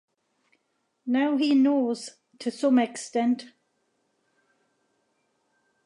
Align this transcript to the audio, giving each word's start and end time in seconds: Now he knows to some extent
Now 1.05 1.37
he 1.37 1.53
knows 1.53 2.09
to 2.39 2.49
some 2.49 2.79
extent 2.79 3.51